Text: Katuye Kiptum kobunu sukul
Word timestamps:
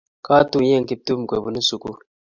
Katuye 0.25 0.75
Kiptum 0.87 1.19
kobunu 1.29 1.59
sukul 1.69 1.97